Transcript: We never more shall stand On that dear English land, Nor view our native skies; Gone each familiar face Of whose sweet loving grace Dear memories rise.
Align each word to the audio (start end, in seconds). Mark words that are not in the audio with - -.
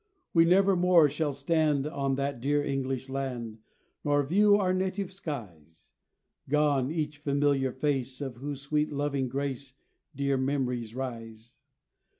We 0.33 0.45
never 0.45 0.75
more 0.75 1.07
shall 1.09 1.31
stand 1.31 1.85
On 1.85 2.15
that 2.15 2.39
dear 2.41 2.63
English 2.63 3.07
land, 3.07 3.59
Nor 4.03 4.23
view 4.23 4.55
our 4.55 4.73
native 4.73 5.11
skies; 5.11 5.91
Gone 6.49 6.89
each 6.89 7.19
familiar 7.19 7.71
face 7.71 8.19
Of 8.19 8.37
whose 8.37 8.63
sweet 8.63 8.91
loving 8.91 9.27
grace 9.29 9.75
Dear 10.15 10.37
memories 10.37 10.95
rise. 10.95 11.53